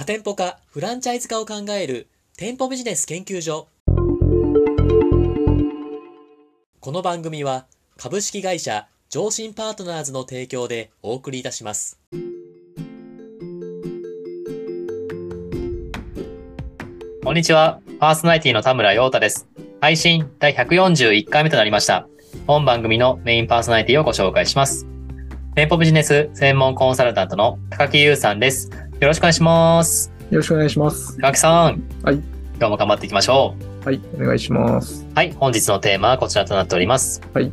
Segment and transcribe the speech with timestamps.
[0.00, 2.08] 多店舗化、フランチャイズ化を考える
[2.38, 3.68] 店舗ビジネス研究所。
[6.80, 7.66] この番組は
[7.98, 12.00] 株式会社上信パートナーズの提供でお送りいたします。
[17.22, 17.82] こんにちは。
[17.98, 19.46] パーソナリティの田村陽太です。
[19.82, 22.08] 配信第141回目となりました。
[22.46, 24.86] 本番組のメインパーソナリティをご紹介します。
[25.54, 28.70] 店舗ビジネス専門コンサルタントの高木優さんです。
[29.00, 30.12] よろしくお願いします。
[30.30, 31.16] よろしくお願いします。
[31.16, 31.82] 高木さん。
[32.02, 32.16] はい。
[32.16, 35.06] 今日も頑張っていきましょはい、お願いします。
[35.10, 35.14] う。
[35.14, 35.32] はい。
[35.32, 37.22] 本日のテーマはこちらとなっております。
[37.32, 37.50] はい。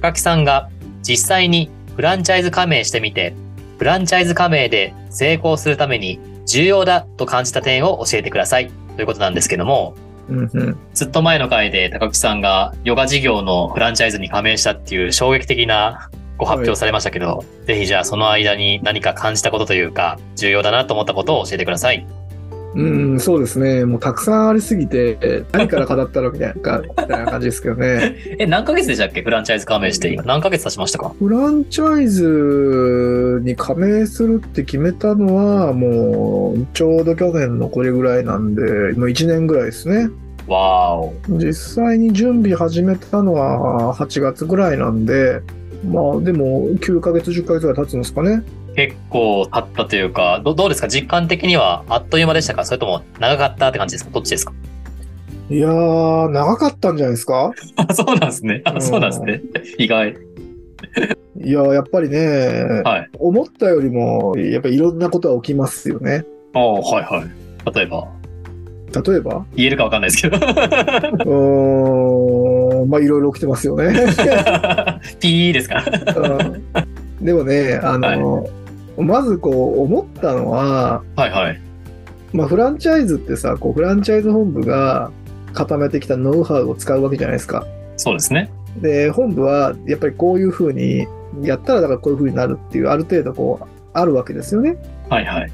[0.00, 0.70] 高木さんが
[1.02, 3.34] 実際にフランチャイズ加盟してみて、
[3.78, 8.70] フランチャイズ加盟で成功するために重要だと感じた点を教えてください。
[8.94, 9.96] ということなんですけども、
[10.28, 10.78] うんうん。
[10.94, 16.08] ずっと前の回で高木さんがヨガ事業のフランチャイズに加盟したっていう衝撃的な
[16.38, 22.06] ご発表されましたけど、ぜひじゃあその間に何か感じたことというか、重要だなと思ったことを教えてください。
[22.74, 23.86] うん、そうですね。
[23.86, 28.16] もうたくさんありすぎて、何から語ったのみたいなたいな感じですけどね。
[28.38, 29.22] え、何ヶ月でしたっけ？
[29.22, 31.14] フランチャイズ加盟して今何ヶ月経ちましたか？
[31.18, 40.10] フランチャイズに加盟するって決めたのは、もう、ちょうど去年のこれぐらいなんで、もう1年ぐらいですね。
[40.46, 41.38] わーお。
[41.38, 45.40] 実際に準備始めたのは8月ぐらいなんで、
[45.84, 48.42] まあでも9ヶ月、10ヶ月ぐらい経つんですかね。
[48.76, 50.88] 結構経ったというか、どどうですか？
[50.88, 52.64] 実感的にはあっという間でしたか？
[52.64, 54.10] それとも長かったって感じですか？
[54.10, 54.52] どっちですか？
[55.48, 57.52] いやー、長かったんじゃないですか？
[57.76, 58.62] あ そうなんですね。
[58.64, 59.42] あそうなんですね。
[59.78, 60.16] 意外。
[61.42, 63.10] いやー、やっぱりね、はい。
[63.18, 66.24] 思ったよりも、やっぱりいろんなことは起きますよね。
[66.54, 67.74] おはいはい。
[67.74, 68.08] 例えば、
[69.02, 70.36] 例えば、言えるかわかんないですけど。
[70.38, 73.92] うーん、まあいろいろ起きてますよね。
[75.20, 75.84] ピーですか
[76.16, 78.46] うんでもね、あの、
[78.98, 81.60] まずこう思ったのは、はいはい。
[82.32, 85.10] まあフランチャイズってさ、こうフランチャイズ本部が
[85.52, 87.66] 固めてきたノウハウを使うわけじゃないですか。
[87.96, 88.50] そうですね。
[88.80, 91.06] で、本部はやっぱりこういうふうに
[91.42, 94.76] やったらだからこういうふうになるっていうある程度こうあるわけですよね。
[95.08, 95.52] はいはい。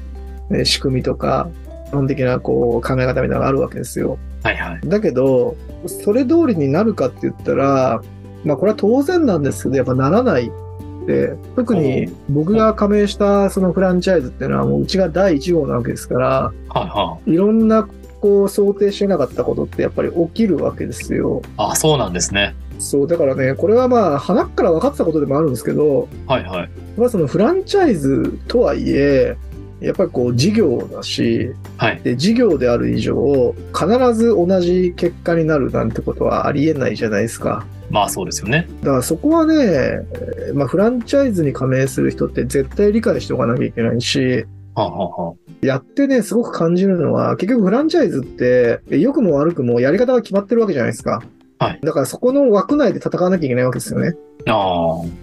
[0.49, 1.49] ね仕組みとか、
[1.93, 4.17] 基本的なこう考え方みたいなのがあるわけですよ。
[4.41, 4.89] はいはい。
[4.89, 5.55] だけど、
[5.85, 8.01] それ通りになるかって言ったら、
[8.43, 17.87] まあこれは当然なんですけど、やっぱならないって、特に僕が加盟したそのフランチャイズっていうのはもううちが第1号なわけですから、はいはいろんな
[18.19, 21.43] こう想定してなかったことってやっぱり起きるわけですよ。
[21.45, 21.47] い。
[21.57, 22.55] あ、そうなんですね。
[22.79, 26.69] そう、だからね、これはまあ、鼻から分かってたことでもあるんですけど、はいはい。
[26.97, 29.37] まあそのフランチャイズとはいえ、
[29.83, 32.01] やっぱりこう事業だし、はい。
[32.01, 37.65] で、事業である以上、必ず同じ結果になるなんてことはありえないじゃないですか。
[37.89, 38.67] まあそうですよね。
[38.81, 44.45] だからそこはね、えーまあフランチャイズに加盟する人って絶対理解しておかなきゃいけないし、
[44.75, 51.21] はあ、はあはあ、やってね、すごく感じるのは、結局フランチャイズって、え良くも悪くもやり方が決まってるわけじゃないですか。
[51.59, 54.13] はいだからそこの枠内で戦わなきゃいけないわけですよね。
[54.47, 55.22] ああ。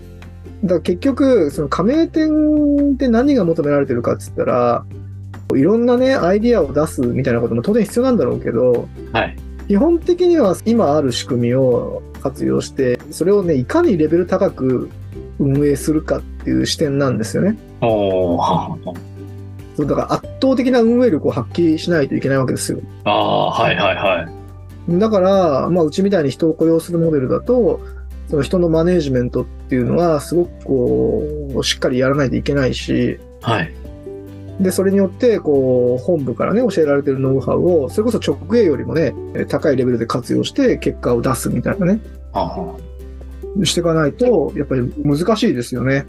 [0.64, 4.84] だ結局、その加盟店って何が求められてるかって言ったら、
[5.54, 9.36] いろんなね、アイディアを出すみたいなことも当然必要なんだろうけど、はい。
[9.68, 14.90] 基本的には今ある仕組みを活用して、それをね、いかにレベル高く
[15.38, 17.56] 運営するかっていう視点なんですよね。
[19.76, 22.80] そうだから圧倒的な運営力を発揮しないといけないわけですよ。
[23.04, 23.10] あ。
[23.10, 24.28] あはいはいは
[24.88, 24.98] い。
[24.98, 27.80] だから、まあ、うちみたいに人を雇用するモデルだと、
[28.30, 33.72] その人のマネージメントっていうのは、すごくこう、しっかりやらないといけないし、はい。
[34.60, 39.12] で、それによって、こう、本部からね、教えられてるノウハウを、それこそ直営よりもね、
[39.48, 42.00] 高いレベルで活用して結果を出すみたいなね、
[43.64, 46.06] していかないと、やっぱり難しいですよね。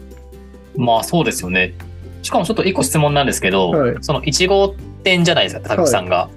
[0.76, 1.74] まあそうですよね。
[2.22, 6.28] しかもちょっと一個質問なんですけど、はいその1号店じゃないですか、高木さんが。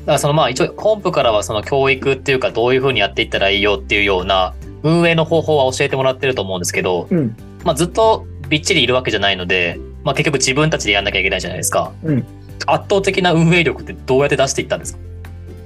[0.00, 4.52] だからそのまあ一応本部からはその教育っていうかどういうふうにやっていったらいいよっていうような
[4.84, 7.36] 運営の方法は教えてもらってると思うんですけど、うん。
[7.64, 11.92] まあずっとびっちりいるわけじゃないので、まあ結局自分たちでやんなきゃいけないじゃないですか。
[12.04, 12.24] うん
[12.66, 15.00] 圧倒的な運営力ってどうやって出していったんですか？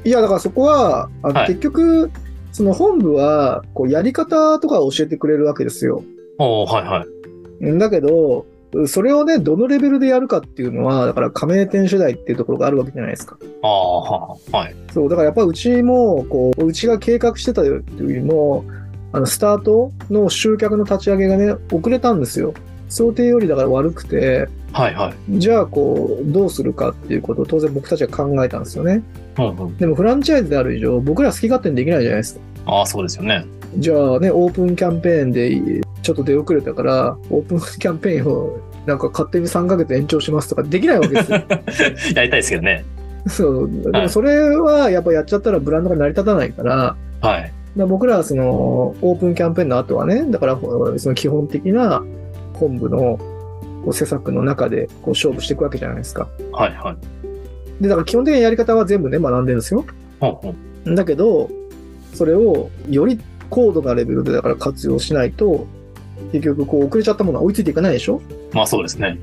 [0.04, 2.10] いや、だからそこは、あのはい結局、
[2.50, 6.02] その本部は、こう、やり方とかを教えてくれるわけですよ。
[6.38, 7.04] はいは
[7.74, 7.78] い。
[7.78, 8.46] だけど、
[8.86, 13.38] それをね、どのレベルでやるかっていうのは、だから加盟店次第っていうところがあるわけじゃないですか。
[13.62, 14.74] ああ、はあはい。
[14.92, 18.64] そう、だからやっぱうちも、こう、うちが計画してたよっていうよりも、
[19.12, 22.54] あの、スタートの集客の立ち上げがね、遅れたんですよ。
[22.88, 25.38] 想定よりだから悪くて、はいはい。
[25.38, 29.02] じゃあこう、どうするかっていうことを当然僕たちは考えたんですよね。
[29.38, 32.40] うんうん、でもフランチャイズである以上、僕ら好き勝手にできないじゃないですか。
[32.66, 33.44] ああ、そうですよね。
[33.76, 41.38] じゃあね、オープンキャンペーンでちょっと出遅れたから、オープンキャンペーンをなんか勝手に3ヶ月延長しますとかできないわけですよ。
[41.44, 42.84] やりたいですけどね。
[43.26, 43.70] そう。
[43.70, 47.52] でもそれはやっぱやっちゃったらブランドが成り立たないから、はい。
[47.78, 50.58] だから僕らはそのオープンキャンペーンの後はね、だから
[50.98, 52.02] その基本的な
[52.54, 53.18] 本部の
[53.84, 56.28] こう施策の中でこう勝負していくわけじゃないですか。
[56.50, 56.74] はい。
[56.74, 57.82] はい。
[57.82, 59.84] で、だから基本的なやり方は全部ね、学んでるんですよ。
[60.18, 60.54] ほうほ
[60.86, 61.48] うだけど、
[62.14, 65.68] それをより高度なレベルでだから活用しないと、
[66.32, 68.20] 結局こう遅れちゃったものは追いついていかないでしょ
[68.52, 69.20] まあそうですね。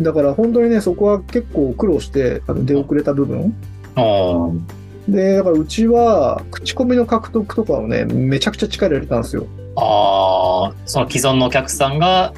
[0.00, 3.54] だから本当にね、そこは結構苦労してあの出遅れた部分。
[3.94, 4.79] ああ。
[5.10, 9.46] で、だからうちは口コミの獲得とかをね、めちゃくちゃ力入れたんですよ。
[9.76, 12.32] ああ、その既存のお客さんが、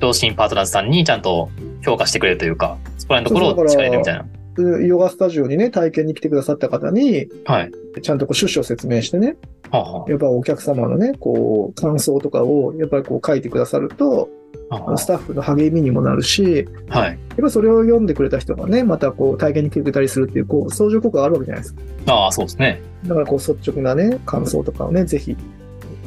[0.00, 1.50] 同心パートナーズさんにちゃんと
[1.82, 4.24] 評価してくれるというか、そこら辺のところを力入れるみたいな。
[4.56, 7.72] でヨガスタジオにね、体験に来てくださった方に、はい。
[8.02, 9.36] ちゃんとこう趣旨を説明してね、
[9.70, 14.28] はあはやっぱお客様のね、こう、感想とかを、やっぱりこう書いてくださると、
[14.68, 17.10] あはスタッフの励みにもなるし、あはい。
[17.10, 21.82] やっぱそれを読んでくれた人がね、またこう体験に来てくれたりするっていう、こう、相乗効果があるわけじゃないですか。
[22.06, 22.82] ああ、そうですね。
[23.06, 25.36] だからこう率直なね、感想とかをね、ぜひ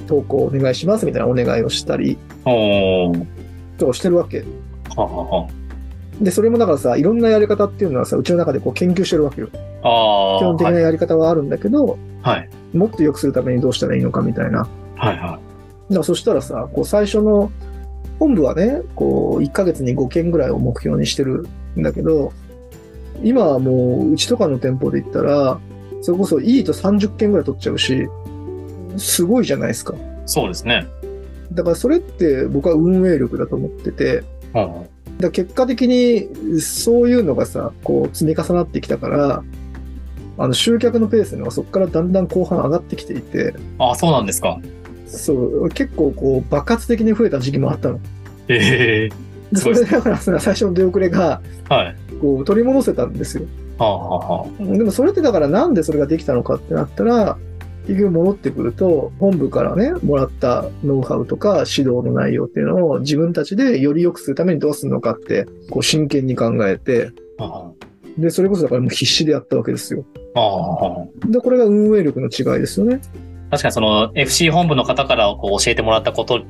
[0.07, 2.17] 投稿お願いしますみたいなお願いをしたり。
[3.77, 4.43] とかしてるわけ。
[4.95, 5.47] はあは
[6.23, 9.47] で、それもだからさ、いろんなやり方っていうのはさ、うちの中でこう研究してるわけよ。
[9.47, 9.51] 基
[9.83, 10.71] 本的は。
[10.71, 12.49] ないやり方はあるんだけど、はい。
[12.73, 14.67] もっと良くするためにどうしたらいいのかみたいな。
[14.95, 15.17] はい。
[15.17, 15.19] はい。
[15.19, 15.39] だか
[15.89, 17.51] らそしたらさ、こう最初の、
[18.19, 21.45] 本部はね、こう1ヶ月に5件ぐらいを目標にしてる
[21.77, 22.31] んだけど、
[23.21, 25.59] 今はもううちとかの店舗で言ったら、
[26.01, 28.07] それこそいいと30件ぐらい取っちゃうし、
[28.97, 29.93] すごいじゃないですか。
[30.25, 30.87] そうですね。
[31.51, 34.23] だからそれって僕は運営力だと思ってて、
[34.53, 34.85] はだか
[35.19, 39.43] ら結果的にそういうのがさ、こう積み重なってきたから、
[40.37, 43.85] あの集客のペースがそこからだんだん後半上がってきていて、あ。
[43.85, 44.59] ああ、そうなんですか。
[45.07, 47.99] そう、結構こう爆発的に増えた時期もあったの。
[48.47, 51.95] ええですそれでだからさ最初の出遅れがはい。
[52.19, 53.45] こう取り戻せたんですよ。
[53.77, 57.37] はあはあはでもそれってだからなんでそれができたのかってなったら、
[57.87, 67.11] 結局戻ってくると、本部からね、もらったノウハウとか指導の内容っていうのを自分たちでより良くするためにどうするのかって、こう真剣に考えて、
[68.17, 70.05] で、それこそだからもう必死でやったわけですよ。
[71.27, 73.01] で、これが運営力の違いですよね。
[73.49, 76.43] 確かにその FC 本部の方からこう教えてもらったこと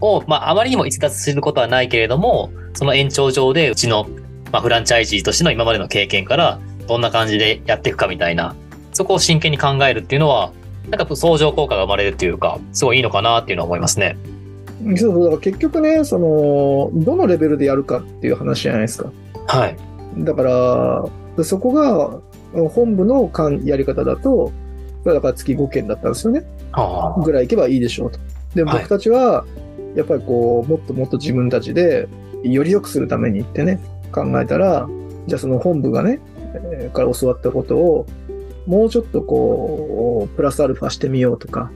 [0.00, 4.06] を、まああまりにも逸脱することはないけれども、その延長上でうちの、
[4.52, 8.54] まあ、フランチャイジーとしての今までの経験からどんな感じでやっていくかみたいな、
[8.92, 10.52] そこを真剣に考えるっていうのは、
[10.90, 14.16] なんか相乗効果が生まれるっていうか、すごいいいのかなっていうのは思いますね。
[14.96, 19.10] そうそう、だから結局ね、その、どのレベルでやるかっていう話じゃないですか。
[19.46, 19.76] はい。
[20.18, 20.42] だか
[21.36, 22.20] ら、そこが
[22.68, 23.30] 本部の
[23.64, 24.52] やり方だと、
[25.04, 26.44] だから月5件だったんですよね。
[26.72, 28.18] はぐらい行けばいいでしょうと。
[28.54, 29.44] で、はい僕たちは、
[29.94, 32.08] やっぱりこう、もっともっと自分たちで、
[32.42, 33.80] より良くするためにってね、
[34.12, 34.88] 考えたら、
[35.26, 36.20] じゃあその本部がね、
[36.72, 38.06] えーから教わったことを、
[38.66, 41.70] もうちょっとこう、プラスアルファしてみようとか、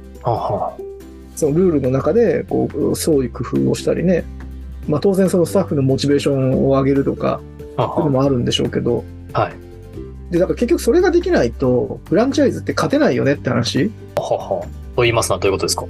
[1.37, 4.25] そのルールの中で、こう、創意工夫をしたりね、
[4.89, 7.41] まあ当然そのスタッフのモチベーションを上げるとか、
[7.77, 7.87] あ。
[7.87, 9.43] はそういうのもあるんでしょうけど、あ。
[9.43, 9.53] はい。
[10.33, 13.91] で、だから結局それができないと、フランチャイズって勝てないよねって話。
[14.17, 14.67] はあはあ。
[14.97, 15.85] と言いますのはどういうことですか？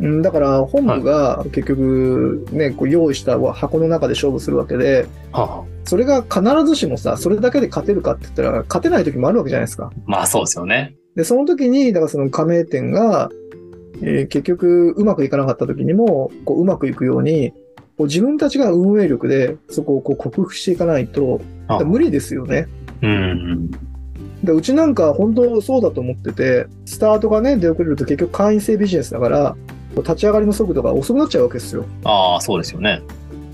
[0.00, 5.64] うんだから本部が結局ね、こう用意した箱の中で勝負するわけで、は。
[5.84, 9.92] それが必ずしもさ、それだけで勝てるかって言ったら、勝てない時もあるわけじゃないですか。
[10.06, 10.94] まあそうですよね。
[11.16, 13.30] で、その時に、だからその加盟店が、
[14.02, 17.52] えー結局うまくいかなかった時にも、こううまくいくように、
[17.98, 21.42] こう自分たちが運営力でそこをこう克服していかないと、
[21.84, 22.66] 無理ですよね。
[23.02, 23.70] うん。
[24.42, 29.56] でうちなんか本当そうだと思ってて、スタートがね、出遅れると結局会員制ビジネスだから、
[29.96, 31.84] 立ち上がりの速度が遅くなっちゃうわけですよ。
[32.04, 33.02] ああ、そうですよね。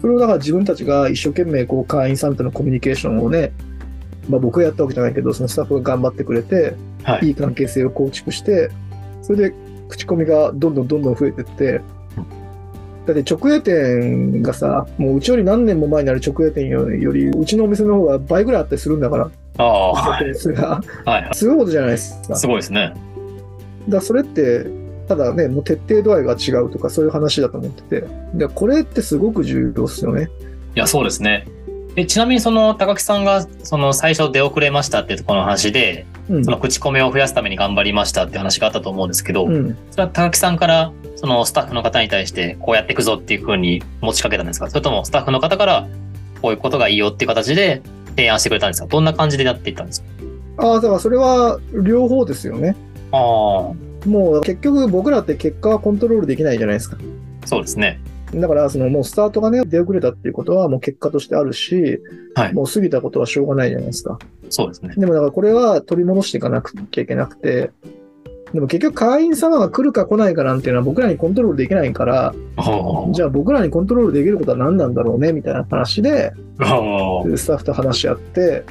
[0.00, 3.52] それをだから自分たちが一生懸命こう会員さんとのコミュニケーションをね、
[4.28, 7.28] まあ僕がやったわけじゃないけど、そのスタッフが頑張ってくれて、はい。
[7.28, 8.70] いい関係性を構築して、
[9.22, 9.54] それで
[9.88, 11.80] 口コミがどんどんどんどん増えてって、
[13.06, 20.34] だって直営店がさ、もううちより何年も前にある直営店より、うちのお店の方が倍ぐらいあったりするんだから、ああ、はい。
[20.34, 22.34] すごいことじゃないですか。
[22.34, 22.36] い。
[22.36, 22.92] すごいですね。
[23.88, 24.66] だそれって、
[25.08, 30.28] ただね、もう徹底度合いが違うとかそういう話だと思ってて、でこれってすごく重要ですよね。
[30.74, 31.46] いや、そうですね。
[31.94, 36.50] でちなみにその高木さんがその最初出遅れましたっていうところの話で、うんそ。
[36.50, 44.68] の口コミを増やすために頑張りましたって話があったと思うんですけど、うん、それは高木さんからそのスタッフの方に対してこうやっていくぞっていうふうに持ちかけたんですか？
[44.68, 45.88] それともスタッフの方から
[46.42, 48.86] こういうことがいいよっていう形で提案してくれたんですか？
[48.88, 50.08] どんな感じでやっていったんですか？
[50.58, 52.76] ああ、だからそれは両方ですよね。
[53.12, 53.72] ああ、
[54.06, 56.96] もう結局僕らって結果はコントロールできないじゃないですか。
[57.44, 58.00] そうですね。
[58.34, 62.00] だから、そのもうスタートがね、出遅れたっていうことはもう結果としてあるし、
[62.34, 64.18] はいもう過ぎたことはしょうがないじゃないですか。
[64.50, 64.94] そうですね。
[64.96, 67.70] でもだからこれは取り戻していかなくちゃいけなくて、
[68.52, 72.34] でも結局会員様が来るか来ないかなんていうのは僕らにコントロールできないから、
[73.12, 78.64] じゃあ僕らにコントロールできることは何なんだろうねみたいな話で、スタッフと話し合って、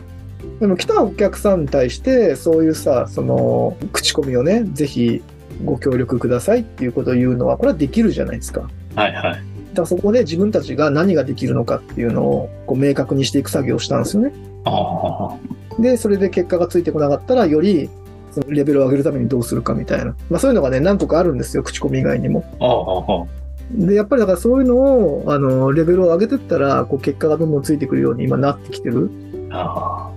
[0.59, 5.21] でも来たお客さんに対して、そういうさ、その、口コミをね、ぜひ
[5.63, 8.69] ご協力くださいっていうことを言うのは、これはできるじゃないですか。
[8.95, 9.43] はいはい。
[9.73, 14.33] だそこで自分たちが何ができるのかっていうのをこう明確にしていく作業をしたんですよね。
[14.63, 15.37] あ
[15.77, 17.89] で、それで結果がついてこなかったら、より
[18.31, 20.15] そのレベルを上げるためにどうするかみたいな。
[20.29, 22.43] まあそういうのがね、何個かあるんですよ、口コミ以外にも。
[22.59, 22.65] あ。
[22.65, 23.45] ああ。
[23.71, 29.09] で、やっぱりだからそういうのを、あの、レベルを上げてったら、こう結果がどんどんついてくるように今なってきてる。
[29.51, 30.09] あ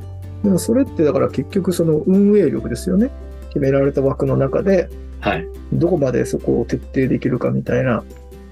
[0.43, 3.11] でもそれってだから結局その運営力ですよね。
[3.49, 4.89] 決められた枠の中で。
[5.73, 8.05] どこまでそこを徹底できるかみたいな。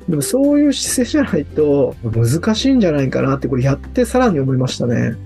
[0.08, 5.16] でもそういう姿勢じゃないと難しいんじゃないかなって、これやってさらに思いましたね。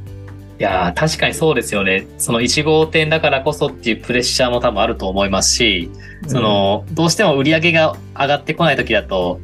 [0.59, 2.07] いやー確かにそうですよね。
[2.19, 5.91] その1号店だからこそっていうプレッシャーも多分あると思いますし、
[6.27, 9.41] その、どうしても売り上げが上がってこない時だと、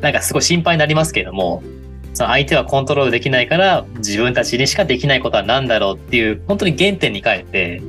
[0.00, 1.62] なんかすごい心配になりますけれども、
[2.16, 7.82] その相手はコントロールできないから、自分たちにしかできないことは何だろうっていう、本当に原点に帰って、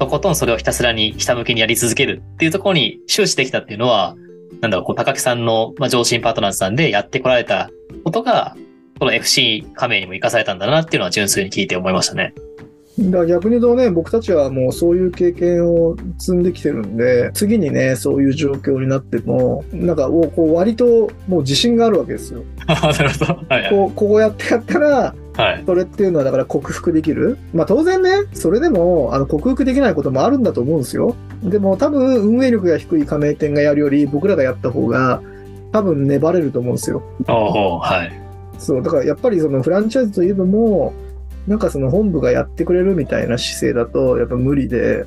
[0.00, 4.16] とことんそれをひたすらにひたむきにやり続けるっていうところに終始できたっていうのは、
[4.60, 7.70] なんだろう、こう高木さんの、ま、上信パートナーズさんでやってこられた
[8.02, 8.56] ことが、
[8.98, 12.34] この FC 加盟にも生かされたんだなっていうのは純粋に聞いて思いましたね。
[12.98, 22.42] だ逆に言うとね、僕たちはもうそういう経験を積んできてるんで、次にね、そういう状況になっても、なんかこう割ともう自信があるわけですよ。
[22.66, 23.34] なるほど。
[23.70, 25.62] こうこうやってやったら、はい。
[25.64, 27.38] それっていうのはだから克服できる。
[27.54, 31.14] まあ当然ね、それでもあの克服できないこともあるんだと思うんですよ。
[31.44, 35.22] でも多分運営力が低い加盟店がやるより僕らがやった方が
[35.70, 37.02] 多分粘れると思うんですよ。
[37.28, 38.12] はい。
[38.58, 40.92] そう、だからやっぱりそのフランチャイズといえども、
[41.48, 45.06] なんかその本部がやってくれるみたいな姿勢だとやっぱ無理で、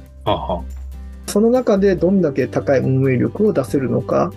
[1.27, 4.33] その中でどんだけ高い運営力を出せるのか、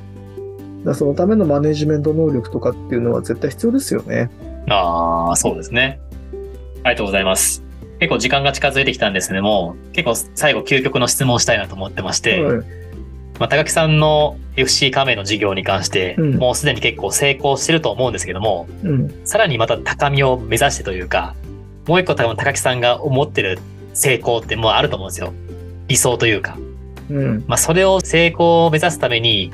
[0.84, 4.30] だそのためのマネジメント能力とかっていうのは絶対必要ですよね。
[4.68, 5.98] ああ、そうですね。
[6.84, 7.64] ありがとうございます。
[8.00, 12.84] 結構時間が近づいてきたんですけども、結構最後究極の質問をしたいなと思ってまして、はい
[13.38, 19.26] まあ、高木さんの FC 加盟の事業に関して、うんもうすでに結構成功してると思うんですけども、うん。
[19.26, 21.34] さらにまた高みを目指してというか、
[21.86, 23.58] もう一個多分高木さんが思ってる
[23.92, 25.32] 成功ってもうあると思うんですよ。
[25.88, 26.58] 理想というか。
[27.10, 27.44] うん。
[27.46, 29.52] まあ、それを成功を目指すために、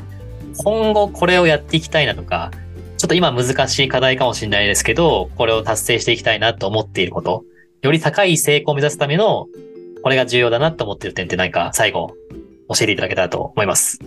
[0.58, 2.50] 今後これをやっていきたいなとか、
[2.96, 7.44] ちょっと今難しい課題かもしれないですけど、これを達成していきたいなと思っていること、
[7.82, 9.46] より高い成功を目指すための、
[10.02, 12.14] これが重要だなと思っている点って何か最後
[12.68, 13.98] 教えていただけたらと思います。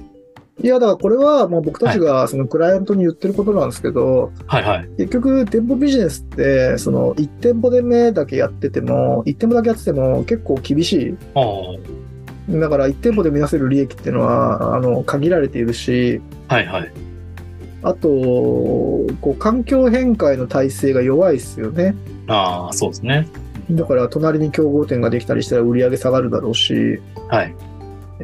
[0.62, 4.90] いや、だからこれはもう僕たちがそのクライアントに言ってることなんですけど、はいはい。
[4.98, 11.18] 結局店舗ビジネスって、その1店舗で目だけやってても、1店舗だけやってても結構厳しい。
[12.50, 16.92] だから1店舗で見出せる利益っていうのは、あの、限られているし、はいはい。
[17.82, 21.96] あと、こう、環境変化への耐性が弱いですよね。
[22.28, 23.28] ああ、そうですね。
[23.72, 27.56] だから、隣に競合店ができたりしたら売り上げ下がるだろうし、はい。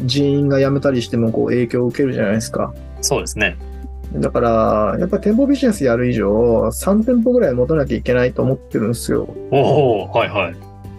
[0.03, 2.73] 人員が辞めたりしてもこう影響を受けるじゃないですか。
[3.01, 3.57] そうですね。
[4.13, 9.27] だから、やっぱり店舗ビジネスやる以上、3店舗ぐらい持たなきゃいけないと思ってるんですよ。
[9.51, 9.57] お
[10.03, 10.55] おはいはい。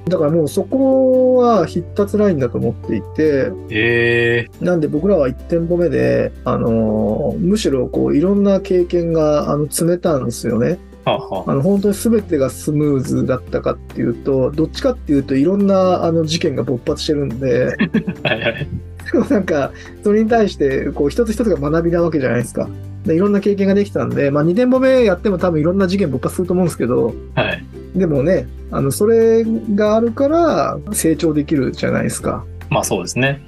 [0.08, 10.78] だからもうそこは必達ラインだと思っていて、ええなんで僕らは1店舗目で、あのーむしろこういろんな経験があの積めたんですよね。
[11.04, 17.76] はあはあの本当に全てがスムーズだったかっていうと、どっちかっていうといろんなあの事件が勃発してるんで、
[18.24, 18.28] あ。
[18.28, 18.68] はいはい。
[19.12, 22.68] でもなんかそれに対してこう一つ一つが学びなわけじゃないですか。
[23.04, 27.64] でいろんな経験ができたんで、まあ2店舗目やっても多分いろんな事件勃発すると思うんですけど、はい。
[27.94, 32.44] でもね、あのそれがあるから成長できるじゃないですか。
[32.68, 33.42] まあそうですね。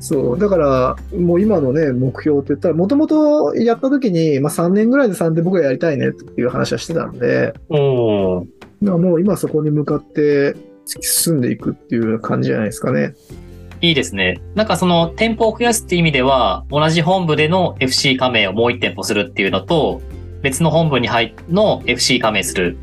[0.00, 0.38] そう。
[0.38, 8.46] だから、もう今のね、目標って言ったら、もともとやった時に、まあ3年ぐらいで3店舗ぐらいやりたいねっていう話はしてたんで、おお
[8.82, 10.56] だからもう今そこに向かって
[10.86, 13.14] 突き進んでいくっていう感じじゃないですかね。
[13.82, 14.40] いいですね。
[14.54, 20.02] なんかその店舗を増やすっていう意味では、同じ本部での FC 加盟をもう1店舗するっていうのと、
[20.42, 22.76] 別の本部に入の FC 加盟する。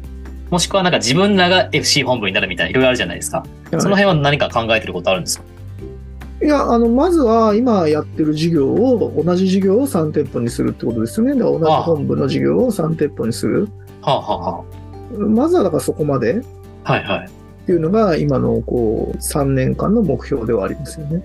[0.49, 3.45] もしくはなんか自分らが FC 本部になるみたいな、いろいろあるじゃないですか。
[3.77, 5.43] その辺は何か考えてることあるんですか？
[6.41, 11.33] いや、あの、まずは今やってる事業を、同じ事業を3店舗にするってことですよね。
[11.33, 13.67] だから同じ本部の事業を3店舗にする。
[14.01, 14.63] はあ、はあは
[15.17, 16.41] まずはだからそこまで
[16.83, 17.29] はいはい。
[17.67, 21.21] ていうのが今のこう3年間の目標ではありますよね。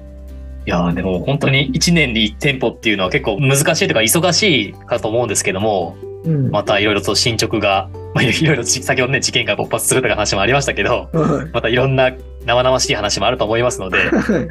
[0.67, 6.51] いやーでも本当に1年に1店舗っていうのは結構難しいというか忙しいかと思うんですけども、うん。
[6.51, 11.50] またいろいろと進捗が、まあ、いろいろ先ほどね、事件が勃発するとか話もありましたけど、はい。
[11.52, 12.12] またいろんな
[12.45, 13.99] 生々しい話もあると思いますので、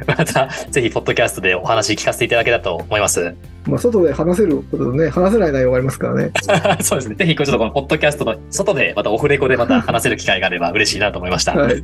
[0.06, 3.34] またぜひ、ポッドキャストでお話聞かせていただけたらと思います。
[3.66, 6.32] まあ、外で話せることとね、話せない内容がありますからね。
[6.82, 7.14] そうですね。
[7.14, 11.52] ぜひ、ちょっとこのポッドキャストの外で、またオフレコでまた話せる機会があれば嬉しいなと思いました。
[11.54, 11.72] はい。
[11.72, 11.82] あり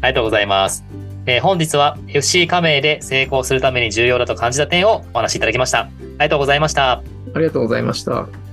[0.00, 0.84] がとうございます。
[1.26, 5.80] えー本日は FC 加盟で成功するために重要だと感じた点をお話しいただきました。
[5.80, 6.92] ありがとうございました。
[6.92, 7.02] あ
[7.38, 8.47] りがとうございました。